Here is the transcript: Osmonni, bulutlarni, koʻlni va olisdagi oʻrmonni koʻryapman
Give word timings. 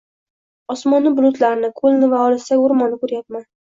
Osmonni, 0.75 1.13
bulutlarni, 1.21 1.71
koʻlni 1.79 2.13
va 2.17 2.25
olisdagi 2.27 2.67
oʻrmonni 2.67 3.05
koʻryapman 3.07 3.53